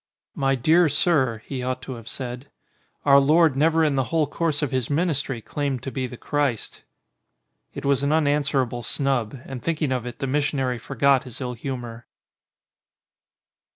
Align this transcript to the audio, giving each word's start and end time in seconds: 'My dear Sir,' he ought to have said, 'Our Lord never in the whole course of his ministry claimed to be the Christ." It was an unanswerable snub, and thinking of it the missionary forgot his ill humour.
'My 0.33 0.55
dear 0.55 0.89
Sir,' 0.89 1.43
he 1.45 1.61
ought 1.61 1.83
to 1.83 1.93
have 1.93 2.07
said, 2.07 2.47
'Our 3.05 3.19
Lord 3.19 3.55
never 3.55 3.83
in 3.83 3.93
the 3.93 4.05
whole 4.05 4.25
course 4.25 4.63
of 4.63 4.71
his 4.71 4.89
ministry 4.89 5.41
claimed 5.41 5.83
to 5.83 5.91
be 5.91 6.07
the 6.07 6.17
Christ." 6.17 6.81
It 7.75 7.85
was 7.85 8.01
an 8.01 8.11
unanswerable 8.11 8.81
snub, 8.81 9.37
and 9.45 9.61
thinking 9.61 9.91
of 9.91 10.07
it 10.07 10.17
the 10.17 10.25
missionary 10.25 10.79
forgot 10.79 11.25
his 11.25 11.39
ill 11.39 11.53
humour. 11.53 12.07